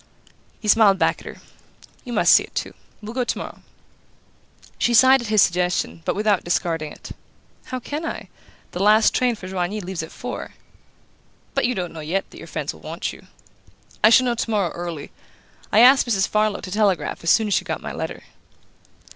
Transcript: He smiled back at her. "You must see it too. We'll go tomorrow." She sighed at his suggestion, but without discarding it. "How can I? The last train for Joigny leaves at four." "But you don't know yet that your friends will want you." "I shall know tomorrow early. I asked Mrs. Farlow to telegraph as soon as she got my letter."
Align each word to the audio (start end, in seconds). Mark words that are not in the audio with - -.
He 0.59 0.67
smiled 0.67 0.97
back 0.97 1.19
at 1.21 1.27
her. 1.27 1.41
"You 2.05 2.11
must 2.11 2.33
see 2.33 2.41
it 2.41 2.55
too. 2.55 2.73
We'll 3.03 3.13
go 3.13 3.23
tomorrow." 3.23 3.61
She 4.79 4.95
sighed 4.95 5.21
at 5.21 5.27
his 5.27 5.43
suggestion, 5.43 6.01
but 6.05 6.15
without 6.15 6.43
discarding 6.43 6.91
it. 6.91 7.11
"How 7.65 7.79
can 7.79 8.03
I? 8.03 8.29
The 8.71 8.81
last 8.81 9.13
train 9.13 9.35
for 9.35 9.47
Joigny 9.47 9.79
leaves 9.79 10.01
at 10.01 10.11
four." 10.11 10.55
"But 11.53 11.65
you 11.67 11.75
don't 11.75 11.93
know 11.93 11.99
yet 11.99 12.27
that 12.31 12.39
your 12.39 12.47
friends 12.47 12.73
will 12.73 12.81
want 12.81 13.13
you." 13.13 13.27
"I 14.03 14.09
shall 14.09 14.25
know 14.25 14.33
tomorrow 14.33 14.71
early. 14.71 15.11
I 15.71 15.81
asked 15.81 16.07
Mrs. 16.07 16.27
Farlow 16.27 16.61
to 16.61 16.71
telegraph 16.71 17.23
as 17.23 17.29
soon 17.29 17.45
as 17.45 17.53
she 17.53 17.63
got 17.63 17.79
my 17.79 17.93
letter." 17.93 18.23